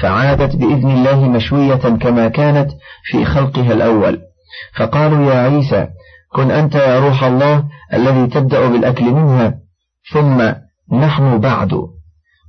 فعادت 0.02 0.56
بإذن 0.56 0.90
الله 0.90 1.28
مشوية 1.28 1.74
كما 1.74 2.28
كانت 2.28 2.70
في 3.04 3.24
خلقها 3.24 3.72
الأول. 3.72 4.18
فقالوا 4.76 5.32
يا 5.32 5.40
عيسى 5.40 5.86
كن 6.32 6.50
أنت 6.50 6.74
يا 6.74 7.00
روح 7.00 7.24
الله 7.24 7.64
الذي 7.94 8.26
تبدأ 8.26 8.68
بالأكل 8.68 9.04
منها 9.04 9.54
ثم 10.12 10.52
نحن 10.92 11.38
بعد. 11.38 11.70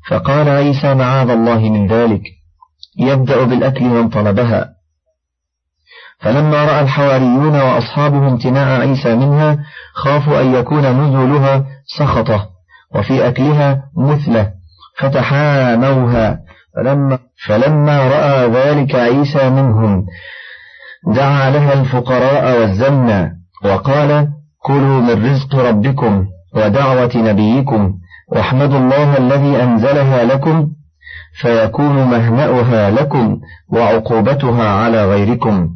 فقال 0.09 0.49
عيسى 0.49 0.93
معاذ 0.93 1.29
الله 1.29 1.59
من 1.59 1.87
ذلك 1.87 2.21
يبدأ 2.99 3.43
بالأكل 3.43 3.85
من 3.85 4.09
طلبها. 4.09 4.69
فلما 6.19 6.65
رأى 6.65 6.81
الحواريون 6.81 7.55
وأصحابه 7.55 8.27
امتناع 8.27 8.79
عيسى 8.79 9.15
منها 9.15 9.57
خافوا 9.93 10.41
أن 10.41 10.53
يكون 10.53 10.85
نزولها 10.85 11.65
سخطة 11.97 12.49
وفي 12.95 13.27
أكلها 13.27 13.83
مثلة 13.97 14.51
فتحاموها. 14.99 16.39
فلما, 16.75 17.19
فلما 17.47 18.07
رأى 18.07 18.47
ذلك 18.47 18.95
عيسى 18.95 19.49
منهم 19.49 20.05
دعا 21.07 21.49
لها 21.49 21.73
الفقراء 21.73 22.59
والزنا 22.59 23.35
وقال 23.65 24.27
كلوا 24.63 25.01
من 25.01 25.31
رزق 25.31 25.55
ربكم 25.55 26.25
ودعوة 26.55 27.11
نبيكم 27.15 27.93
واحمدوا 28.31 28.79
الله 28.79 29.17
الذي 29.17 29.63
أنزلها 29.63 30.23
لكم 30.23 30.67
فيكون 31.41 31.95
مهنأها 31.95 32.91
لكم 32.91 33.39
وعقوبتها 33.69 34.69
على 34.69 35.05
غيركم. 35.05 35.69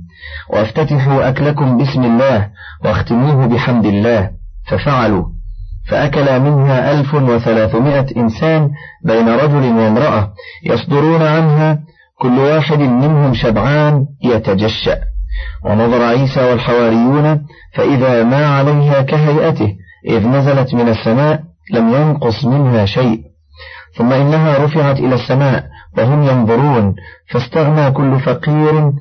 وافتتحوا 0.49 1.29
أكلكم 1.29 1.77
بسم 1.77 2.03
الله 2.03 2.47
واختموه 2.85 3.47
بحمد 3.47 3.85
الله 3.85 4.29
ففعلوا. 4.67 5.25
فأكل 5.89 6.39
منها 6.39 6.91
ألف 6.91 7.13
وثلاثمائة 7.13 8.05
إنسان 8.17 8.69
بين 9.05 9.29
رجل 9.29 9.77
وامرأة 9.77 10.33
يصدرون 10.65 11.21
عنها 11.21 11.79
كل 12.19 12.39
واحد 12.39 12.79
منهم 12.79 13.33
شبعان 13.33 14.05
يتجشأ. 14.23 14.99
ونظر 15.65 16.03
عيسى 16.03 16.49
والحواريون 16.49 17.45
فإذا 17.75 18.23
ما 18.23 18.45
عليها 18.45 19.01
كهيئته 19.01 19.75
إذ 20.07 20.27
نزلت 20.27 20.73
من 20.73 20.89
السماء 20.89 21.48
لم 21.73 21.93
ينقص 21.93 22.45
منها 22.45 22.85
شيء. 22.85 23.21
ثم 23.97 24.11
إنها 24.13 24.65
رفعت 24.65 24.99
إلى 24.99 25.15
السماء 25.15 25.65
وهم 25.97 26.23
ينظرون 26.23 26.95
فاستغنى 27.31 27.91
كل 27.91 28.19
فقير 28.19 28.91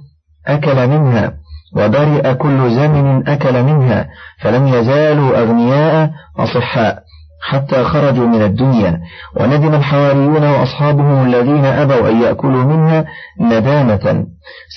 أكل 0.47 0.89
منها 0.89 1.33
وبرئ 1.77 2.35
كل 2.35 2.71
زمن 2.71 3.29
أكل 3.29 3.63
منها 3.63 4.09
فلم 4.41 4.69
يزالوا 4.69 5.39
أغنياء 5.43 6.11
أصحاء 6.37 6.99
حتى 7.43 7.85
خرجوا 7.85 8.27
من 8.27 8.43
الدنيا. 8.43 9.01
وندم 9.37 9.75
الحواريون 9.75 10.45
وأصحابهم 10.45 11.27
الذين 11.27 11.65
أبوا 11.65 12.09
أن 12.09 12.23
يأكلوا 12.23 12.65
منها 12.65 13.05
ندامة. 13.41 14.27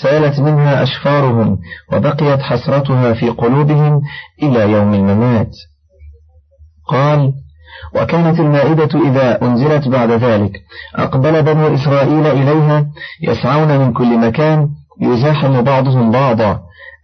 سالت 0.01 0.39
منها 0.39 0.84
أشفارهم 0.84 1.58
وبقيت 1.93 2.41
حسرتها 2.41 3.13
في 3.13 3.30
قلوبهم 3.30 4.01
إلى 4.43 4.71
يوم 4.71 4.93
الممات. 4.93 5.51
قال 6.88 7.34
وكانت 7.96 8.39
المائدة 8.39 9.00
إذا 9.08 9.41
أنزلت 9.41 9.88
بعد 9.88 10.12
ذلك. 10.12 10.52
أقبل 10.96 11.44
بنو 11.44 11.74
إسرائيل 11.74 12.28
إليها 12.28 12.86
يسعون 13.22 13.78
من 13.78 13.94
كل 13.94 14.17
مكان 14.17 14.70
يزاحم 15.02 15.62
بعضهم 15.62 16.12
بعضا. 16.12 16.60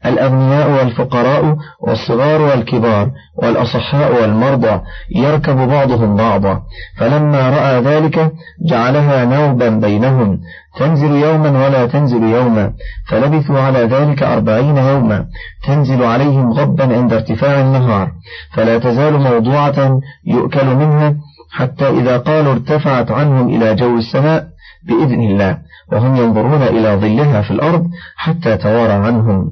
الأغنياء 0.06 0.70
والفقراء 0.72 1.58
والصغار 1.82 2.42
والكبار 2.42 3.12
والأصحاء 3.36 4.22
والمرضى 4.22 4.82
يركب 5.16 5.56
بعضهم 5.56 6.16
بعضا. 6.16 6.62
فلما 6.98 7.50
رأى 7.50 7.82
ذلك 7.82 8.32
جعلها 8.70 9.26
نوبا 9.26 9.70
بينهم. 9.70 10.40
تنزل 10.80 11.12
يوما 11.12 11.66
ولا 11.66 11.86
تنزل 11.86 12.24
يوما. 12.24 12.74
فلبثوا 13.10 13.60
على 13.60 13.80
ذلك 13.80 14.24
أربعين 14.24 14.78
يوما. 14.78 15.26
تنزل 15.68 16.04
عليهم 16.04 16.52
غبا 16.54 16.98
عند 16.98 17.14
ارتفاع 17.14 17.62
النهار. 17.62 18.12
فلا 18.54 18.78
تزال 18.78 19.14
موضوعة 19.14 20.00
يؤكل 20.28 20.76
منها 20.76 21.16
حتى 21.52 21.90
إذا 21.90 22.18
قالوا 22.18 22.54
ارتفعت 22.54 23.12
عنهم 23.12 23.56
إلى 23.56 23.76
جو 23.76 23.98
السماء 23.98 24.48
بإذن 24.88 25.22
الله. 25.22 25.58
وهم 25.92 26.16
ينظرون 26.16 26.62
إلى 26.62 26.96
ظلها 26.96 27.42
في 27.42 27.52
الأرض 27.52 27.88
حتى 28.16 28.58
توارى 28.58 28.94
عنهم. 28.94 29.52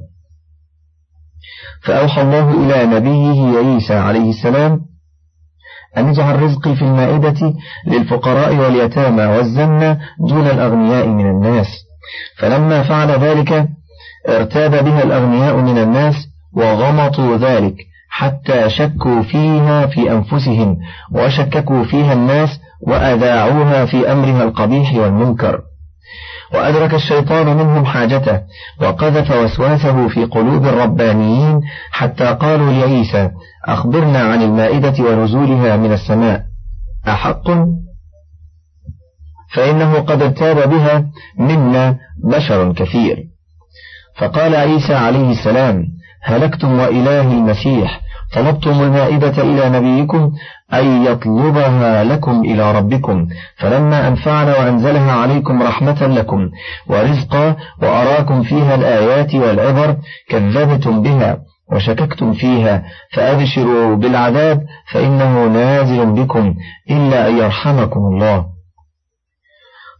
فأوحى 1.82 2.22
الله 2.22 2.50
إلى 2.50 2.86
نبيه 2.96 3.58
عيسى 3.58 3.94
عليه 3.94 4.30
السلام 4.30 4.80
أن 5.98 6.08
يجعل 6.08 6.42
رزقي 6.42 6.74
في 6.74 6.82
المائدة 6.82 7.54
للفقراء 7.86 8.54
واليتامى 8.56 9.24
والزنة 9.26 9.98
دون 10.28 10.46
الأغنياء 10.46 11.06
من 11.06 11.26
الناس. 11.30 11.66
فلما 12.38 12.82
فعل 12.82 13.10
ذلك 13.10 13.68
ارتاب 14.28 14.84
بها 14.84 15.02
الأغنياء 15.02 15.56
من 15.56 15.78
الناس 15.78 16.14
وغمطوا 16.56 17.36
ذلك 17.36 17.74
حتى 18.10 18.70
شكوا 18.70 19.22
فيها 19.22 19.86
في 19.86 20.12
أنفسهم 20.12 20.76
وشككوا 21.12 21.84
فيها 21.84 22.12
الناس 22.12 22.60
وأذاعوها 22.86 23.84
في 23.86 24.12
أمرها 24.12 24.42
القبيح 24.42 24.94
والمنكر. 24.94 25.60
وأدرك 26.54 26.94
الشيطان 26.94 27.46
منهم 27.56 27.84
حاجته 27.84 28.40
وقذف 28.80 29.30
وسواسه 29.30 30.08
في 30.08 30.24
قلوب 30.24 30.66
الربانيين 30.66 31.60
حتى 31.90 32.24
قالوا 32.24 32.72
لعيسى 32.72 33.30
أخبرنا 33.68 34.18
عن 34.18 34.42
المائدة 34.42 35.04
ونزولها 35.04 35.76
من 35.76 35.92
السماء 35.92 36.42
أحق؟ 37.08 37.50
فإنه 39.54 39.94
قد 39.94 40.22
ارتاب 40.22 40.70
بها 40.70 41.04
منا 41.38 41.98
بشر 42.24 42.72
كثير. 42.72 43.16
فقال 44.16 44.54
عيسى 44.54 44.94
عليه 44.94 45.30
السلام 45.30 45.84
هلكتم 46.22 46.78
وإله 46.78 47.20
المسيح 47.32 48.00
طلبتم 48.34 48.70
المائدة 48.82 49.42
إلى 49.42 49.68
نبيكم 49.78 50.32
أن 50.74 51.04
يطلبها 51.04 52.04
لكم 52.04 52.40
إلى 52.40 52.72
ربكم 52.78 53.26
فلما 53.56 54.08
أنفعنا 54.08 54.58
وأنزلها 54.58 55.12
عليكم 55.12 55.62
رحمة 55.62 56.06
لكم 56.06 56.50
ورزقا 56.86 57.56
وأراكم 57.82 58.42
فيها 58.42 58.74
الآيات 58.74 59.34
والعبر 59.34 59.96
كذبتم 60.28 61.02
بها 61.02 61.38
وشككتم 61.72 62.32
فيها 62.32 62.82
فأبشروا 63.12 63.96
بالعذاب 63.96 64.62
فإنه 64.92 65.46
نازل 65.46 66.06
بكم 66.06 66.54
إلا 66.90 67.28
أن 67.28 67.36
يرحمكم 67.38 68.00
الله. 68.00 68.46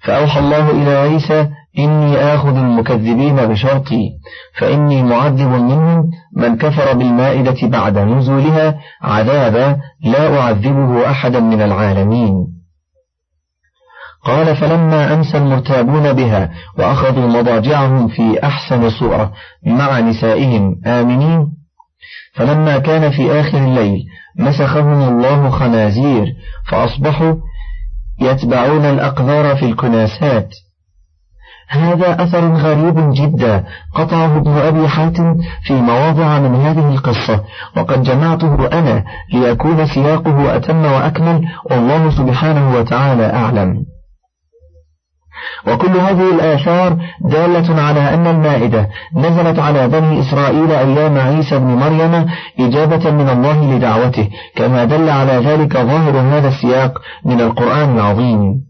فأوحى 0.03 0.41
الله 0.41 0.71
إلى 0.71 0.97
عيسى 0.97 1.49
إني 1.79 2.17
آخذ 2.17 2.57
المكذبين 2.57 3.37
بشرطي 3.37 4.11
فإني 4.59 5.03
معذب 5.03 5.49
منهم 5.49 6.11
من 6.37 6.57
كفر 6.57 6.93
بالمائدة 6.93 7.69
بعد 7.69 7.99
نزولها 7.99 8.79
عذابا 9.03 9.77
لا 10.05 10.41
أعذبه 10.41 11.11
أحدا 11.11 11.41
من 11.41 11.63
العالمين. 11.63 12.47
قال 14.25 14.57
فلما 14.57 15.15
أمسى 15.15 15.39
المرتابون 15.39 16.13
بها 16.13 16.51
وأخذوا 16.79 17.27
مضاجعهم 17.27 18.09
في 18.09 18.43
أحسن 18.45 18.91
صورة 18.91 19.33
مع 19.67 20.01
نسائهم 20.01 20.81
آمنين 20.87 21.47
فلما 22.35 22.79
كان 22.79 23.11
في 23.11 23.41
آخر 23.41 23.59
الليل 23.59 24.05
مسخهم 24.39 25.09
الله 25.09 25.51
خنازير 25.51 26.27
فأصبحوا 26.69 27.35
يتبعون 28.21 28.85
الأقذار 28.85 29.57
في 29.57 29.65
الكناسات. 29.65 30.49
هذا 31.69 32.23
أثر 32.23 32.55
غريب 32.55 33.13
جدا 33.13 33.65
قطعه 33.95 34.37
ابن 34.37 34.53
أبي 34.53 34.89
حاتم 34.89 35.37
في 35.63 35.75
مواضع 35.75 36.39
من 36.39 36.55
هذه 36.55 36.89
القصة 36.95 37.45
وقد 37.77 38.03
جمعته 38.03 38.67
أنا 38.79 39.05
ليكون 39.33 39.87
سياقه 39.87 40.57
أتم 40.57 40.85
وأكمل 40.85 41.45
والله 41.71 42.11
سبحانه 42.11 42.75
وتعالى 42.77 43.33
أعلم. 43.35 43.85
وكل 45.67 45.91
هذه 46.01 46.35
الآثار 46.35 46.97
دالة 47.21 47.83
على 47.83 48.15
أن 48.15 48.27
المائدة 48.27 48.89
نزلت 49.15 49.59
على 49.59 49.89
بني 49.89 50.21
إسرائيل 50.21 50.73
أيام 50.73 51.19
عيسى 51.19 51.59
بن 51.59 51.67
مريم 51.67 52.27
إجابة 52.61 53.11
من 53.11 53.29
الله 53.29 53.77
لدعوته 53.77 54.29
كما 54.57 54.85
دل 54.85 55.11
على 55.11 55.33
ذلك 55.33 55.73
ظاهر 55.77 56.21
هذا 56.21 56.49
السياق 56.49 56.99
من 57.25 57.41
القرآن 57.41 57.95
العظيم. 57.95 58.67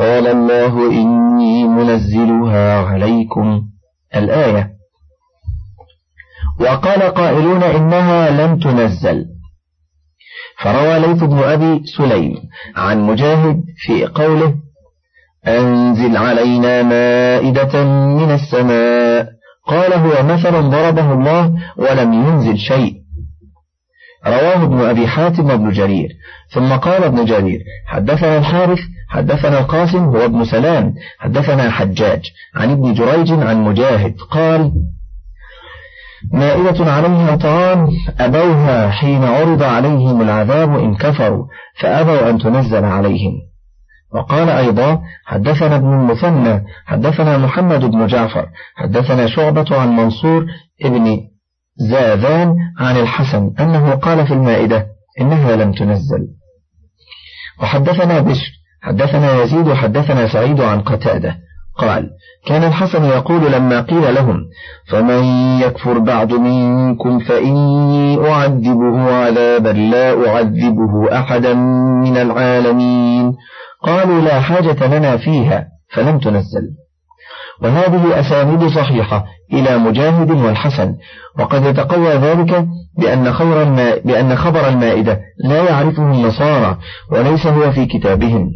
قال 0.00 0.26
الله 0.26 0.90
إني 0.90 1.64
منزلها 1.64 2.80
عليكم 2.80 3.62
الآية. 4.16 4.70
وقال 6.60 7.02
قائلون 7.02 7.62
إنها 7.62 8.30
لم 8.30 8.58
تنزل. 8.58 9.26
فروى 10.58 10.98
ليث 10.98 11.24
بن 11.24 11.38
أبي 11.38 11.82
سليم 11.96 12.34
عن 12.76 13.00
مجاهد 13.00 13.64
في 13.76 14.06
قوله 14.06 14.54
أنزل 15.46 16.16
علينا 16.16 16.82
مائدة 16.82 17.84
من 17.84 18.30
السماء. 18.30 19.28
قال 19.66 19.92
هو 19.92 20.22
مثل 20.22 20.52
ضربه 20.70 21.12
الله 21.12 21.54
ولم 21.76 22.12
ينزل 22.12 22.58
شيء. 22.58 22.94
رواه 24.26 24.64
ابن 24.64 24.80
أبي 24.80 25.06
حاتم 25.06 25.44
وابن 25.44 25.70
جرير. 25.70 26.08
ثم 26.54 26.72
قال 26.72 27.04
ابن 27.04 27.24
جرير 27.24 27.60
حدثنا 27.86 28.38
الحارث 28.38 28.78
حدثنا 29.10 29.58
القاسم 29.58 30.04
هو 30.04 30.24
ابن 30.24 30.44
سلام 30.44 30.94
حدثنا 31.18 31.70
حجاج 31.70 32.22
عن 32.54 32.70
ابن 32.70 32.94
جريج 32.94 33.32
عن 33.32 33.64
مجاهد 33.64 34.14
قال 34.30 34.72
مائدة 36.32 36.92
عليها 36.92 37.36
طعام 37.36 37.88
أبوها 38.18 38.90
حين 38.90 39.24
عرض 39.24 39.62
عليهم 39.62 40.22
العذاب 40.22 40.78
إن 40.78 40.94
كفروا 40.94 41.46
فأبوا 41.80 42.30
أن 42.30 42.38
تنزل 42.38 42.84
عليهم. 42.84 43.32
وقال 44.14 44.48
أيضا 44.48 45.02
حدثنا 45.26 45.76
ابن 45.76 45.92
المثنى 45.92 46.64
حدثنا 46.86 47.38
محمد 47.38 47.80
بن 47.80 48.06
جعفر 48.06 48.46
حدثنا 48.76 49.26
شعبة 49.26 49.76
عن 49.76 49.96
منصور 49.96 50.46
ابن 50.82 51.20
زاذان 51.76 52.56
عن 52.78 52.96
الحسن 52.96 53.54
أنه 53.60 53.90
قال 53.90 54.26
في 54.26 54.34
المائدة 54.34 54.86
إنها 55.20 55.56
لم 55.56 55.72
تنزل. 55.72 56.26
وحدثنا 57.62 58.20
بشر 58.20 58.59
حدثنا 58.82 59.42
يزيد 59.42 59.68
وحدثنا 59.68 60.28
سعيد 60.28 60.60
عن 60.60 60.80
قتادة. 60.80 61.36
قال 61.78 62.10
كان 62.46 62.64
الحسن 62.64 63.04
يقول 63.04 63.52
لما 63.52 63.80
قيل 63.80 64.14
لهم 64.14 64.36
فمن 64.90 65.24
يكفر 65.60 65.98
بعد 65.98 66.32
منكم 66.32 67.18
فإني 67.18 68.30
أعذبه 68.30 69.12
عذابا 69.12 69.68
لا 69.68 70.28
أعذبه 70.28 71.18
أحدا 71.18 71.54
من 72.04 72.16
العالمين 72.16 73.32
قالوا 73.82 74.20
لا 74.20 74.40
حاجة 74.40 74.98
لنا 74.98 75.16
فيها 75.16 75.66
فلم 75.94 76.18
تنزل 76.18 76.70
وهذه 77.62 78.20
أسانيد 78.20 78.66
صحيحة 78.68 79.24
إلى 79.52 79.78
مجاهد 79.78 80.30
والحسن. 80.30 80.94
وقد 81.38 81.64
يتقوى 81.64 82.08
ذلك 82.08 82.66
بأن, 82.98 83.32
خبر 83.32 83.64
بأن 84.04 84.36
خبر 84.36 84.68
المائدة 84.68 85.20
لا 85.44 85.62
يعرفه 85.62 86.02
النصارى 86.02 86.78
وليس 87.12 87.46
هو 87.46 87.72
في 87.72 87.86
كتابهم. 87.86 88.50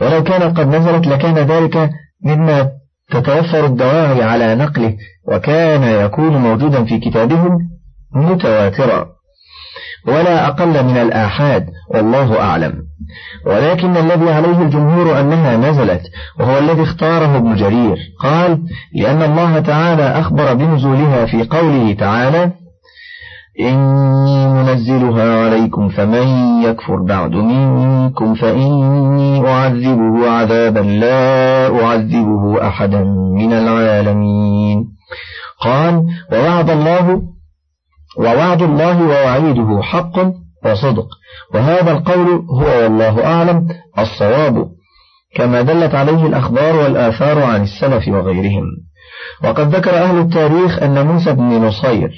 ولو 0.00 0.22
كان 0.22 0.54
قد 0.54 0.68
نزلت 0.68 1.06
لكان 1.06 1.38
ذلك 1.38 1.90
مما 2.24 2.68
تتوفر 3.10 3.66
الدواعي 3.66 4.22
على 4.22 4.54
نقله 4.54 4.96
وكان 5.28 5.82
يكون 5.82 6.36
موجودا 6.36 6.84
في 6.84 6.98
كتابهم 6.98 7.58
متواترا. 8.14 9.06
ولا 10.06 10.46
أقل 10.46 10.84
من 10.84 10.96
الآحاد 10.96 11.66
والله 11.94 12.40
أعلم. 12.40 12.88
ولكن 13.46 13.96
الذي 13.96 14.30
عليه 14.30 14.62
الجمهور 14.62 15.20
أنها 15.20 15.56
نزلت 15.56 16.02
وهو 16.40 16.58
الذي 16.58 16.82
اختاره 16.82 17.36
ابن 17.36 17.54
جرير 17.54 17.96
قال 18.20 18.58
لأن 18.94 19.22
الله 19.22 19.60
تعالى 19.60 20.02
أخبر 20.02 20.54
بنزولها 20.54 21.26
في 21.26 21.44
قوله 21.44 21.92
تعالى 21.92 22.52
إني 23.60 24.48
منزلها 24.48 25.44
عليكم 25.44 25.88
فمن 25.88 26.28
يكفر 26.62 27.02
بعد 27.02 27.30
منكم 27.30 28.34
فإني 28.34 29.48
أعذبه 29.48 30.30
عذابا 30.30 30.80
لا 30.80 31.84
أعذبه 31.84 32.68
أحدا 32.68 33.04
من 33.34 33.52
العالمين. 33.52 34.84
قال 35.60 36.04
ووعد 36.32 36.70
الله 36.70 37.22
ووعد 38.18 38.62
الله 38.62 39.02
ووعيده 39.02 39.82
حق 39.82 40.18
وصدق. 40.64 41.06
وهذا 41.54 41.92
القول 41.92 42.28
هو 42.50 42.82
والله 42.82 43.26
أعلم 43.26 43.68
الصواب 43.98 44.68
كما 45.36 45.62
دلت 45.62 45.94
عليه 45.94 46.26
الأخبار 46.26 46.76
والآثار 46.76 47.42
عن 47.42 47.62
السلف 47.62 48.08
وغيرهم. 48.08 48.64
وقد 49.44 49.74
ذكر 49.74 49.90
أهل 49.90 50.18
التاريخ 50.18 50.82
أن 50.82 51.06
موسى 51.06 51.32
بن 51.32 51.66
نصير 51.66 52.10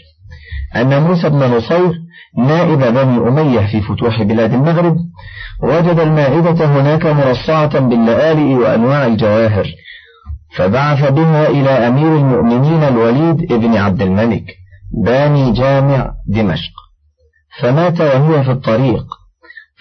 أن 0.76 1.02
موسى 1.02 1.28
بن 1.28 1.38
نصير 1.38 1.92
نائب 2.38 2.78
بني 2.78 3.28
أمية 3.28 3.60
في 3.66 3.80
فتوح 3.80 4.22
بلاد 4.22 4.52
المغرب 4.54 4.96
وجد 5.62 5.98
المائدة 5.98 6.66
هناك 6.66 7.06
مرصعة 7.06 7.78
باللآلئ 7.78 8.54
وأنواع 8.54 9.06
الجواهر 9.06 9.66
فبعث 10.56 11.12
بها 11.12 11.48
إلى 11.48 11.70
أمير 11.70 12.16
المؤمنين 12.16 12.82
الوليد 12.82 13.52
ابن 13.52 13.76
عبد 13.76 14.02
الملك 14.02 14.44
باني 15.04 15.52
جامع 15.52 16.12
دمشق. 16.26 16.72
فمات 17.60 18.00
وهو 18.00 18.42
في 18.42 18.50
الطريق 18.50 19.04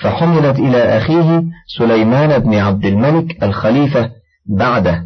فحملت 0.01 0.59
إلى 0.59 0.97
أخيه 0.97 1.43
سليمان 1.77 2.39
بن 2.39 2.55
عبد 2.55 2.85
الملك 2.85 3.43
الخليفة 3.43 4.09
بعده. 4.57 5.03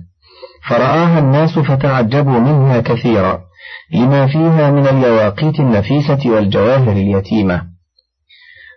فرآها 0.67 1.19
الناس 1.19 1.59
فتعجبوا 1.59 2.39
منها 2.39 2.81
كثيرا 2.81 3.43
لما 3.93 4.27
فيها 4.27 4.71
من 4.71 4.87
اليواقيت 4.87 5.59
النفيسة 5.59 6.19
والجواهر 6.25 6.91
اليتيمة. 6.91 7.61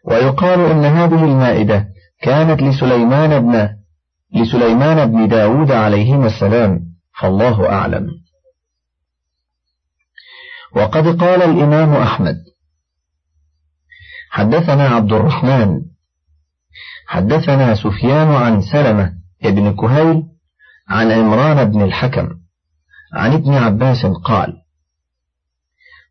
ويقال 0.04 0.60
أن 0.60 0.84
هذه 0.84 1.24
المائدة 1.24 1.88
كانت 2.22 2.62
لسليمان 2.62 3.40
بن 3.40 3.68
لسليمان 4.40 5.12
بن 5.12 5.28
داود 5.28 5.72
عليهما 5.72 6.26
السلام 6.26 6.80
فالله 7.20 7.68
أعلم. 7.70 8.06
وقد 10.76 11.20
قال 11.20 11.42
الإمام 11.42 11.92
أحمد 11.92 12.36
حدثنا 14.30 14.88
عبد 14.88 15.12
الرحمن 15.12 15.80
حدثنا 17.06 17.74
سفيان 17.74 18.28
عن 18.28 18.60
سلمة 18.60 19.12
ابن 19.44 19.76
كهيل 19.76 20.22
عن 20.88 21.12
عمران 21.12 21.70
بن 21.70 21.82
الحكم 21.82 22.28
عن 23.14 23.32
ابن 23.32 23.54
عباس 23.54 24.06
قال 24.06 24.56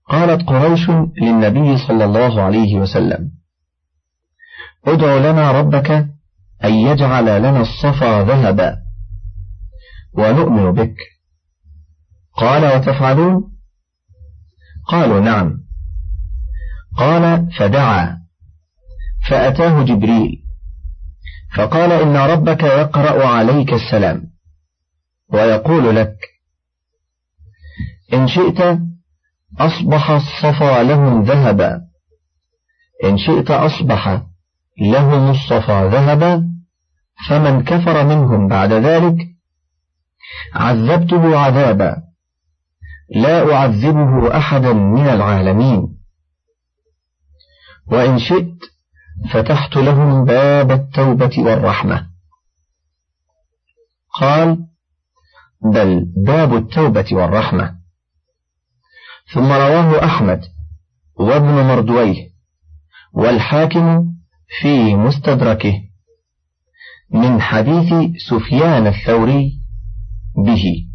قالت 0.10 0.48
قريش 0.50 0.90
للنبي 1.22 1.78
صلى 1.88 2.06
الله 2.06 2.42
عليه 2.42 2.76
وسلم 2.76 3.32
ادع 4.88 5.18
لنا 5.18 5.52
ربك 5.52 5.92
أن 6.64 6.74
يجعل 6.74 7.40
لنا 7.40 7.62
الصفا 7.62 8.24
ذهبا 8.24 8.78
ونؤمن 10.14 10.72
بك. 10.72 10.96
قال 12.34 12.66
وتفعلون؟ 12.66 13.44
قالوا 14.88 15.20
نعم. 15.20 15.58
قال 16.98 17.52
فدعا 17.58 18.18
فأتاه 19.30 19.84
جبريل 19.84 20.46
فقال 21.56 21.92
إن 21.92 22.16
ربك 22.16 22.64
يقرأ 22.64 23.28
عليك 23.28 23.74
السلام. 23.74 24.35
ويقول 25.34 25.96
لك 25.96 26.18
إن 28.14 28.28
شئت 28.28 28.80
أصبح 29.60 30.10
الصفا 30.12 30.84
لهم 30.84 31.24
ذهبا. 31.24 31.82
إن 33.04 33.18
شئت 33.18 33.52
أصبح 33.52 34.22
لهم 34.82 35.30
الصفا 35.30 35.88
ذهبا 35.88 36.50
فمن 37.30 37.64
كفر 37.64 38.06
منهم 38.06 38.48
بعد 38.48 38.72
ذلك 38.74 39.16
عذبته 40.54 41.38
عذابا. 41.38 42.04
لا 43.16 43.54
أعذبه 43.54 44.38
أحدا 44.38 44.74
من 44.74 45.08
العالمين. 45.08 45.98
وإن 47.88 48.20
شئت 48.20 48.56
فتحت 49.34 49.76
لهم 49.76 50.26
باب 50.26 50.72
التوبة 50.72 51.32
والرحمة. 51.38 52.10
قال 54.20 54.68
بل 55.74 56.06
باب 56.26 56.54
التوبة 56.54 57.06
والرحمة. 57.12 57.76
ثم 59.34 59.52
رواه 59.52 60.06
أحمد 60.06 60.42
وابن 61.20 61.68
مردويه 61.68 62.28
والحاكم 63.14 64.06
في 64.62 64.96
مستدركه 64.96 65.82
من 67.12 67.42
حديث 67.42 67.94
سفيان 68.30 68.88
الثوري 68.88 69.52
به. 70.46 70.95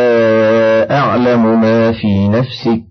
أعلم 0.91 1.61
ما 1.61 1.91
في 1.91 2.27
نفسك. 2.27 2.83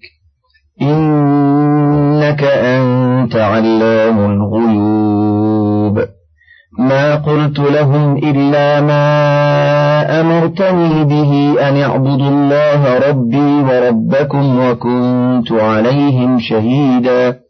إنك 0.82 2.44
أنت 2.44 3.36
علام 3.36 4.18
الغيوب. 4.18 6.04
ما 6.78 7.14
قلت 7.14 7.58
لهم 7.58 8.16
إلا 8.16 8.80
ما 8.80 10.20
أمرتني 10.20 11.04
به 11.04 11.54
أن 11.68 11.76
اعبدوا 11.76 12.28
الله 12.28 13.08
ربي 13.08 13.38
وربكم 13.38 14.58
وكنت 14.58 15.52
عليهم 15.52 16.38
شهيداً. 16.38 17.49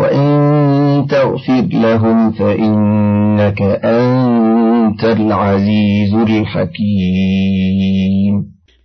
وإن 0.00 1.06
تغفر 1.10 1.66
لهم 1.72 2.32
فإنك 2.32 3.62
أنت 3.84 5.04
العزيز 5.04 6.14
الحكيم. 6.14 7.30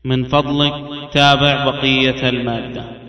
من 0.06 0.23
فضلك 0.23 0.73
تابع 1.13 1.65
بقية 1.65 2.30
المادة. 2.30 3.05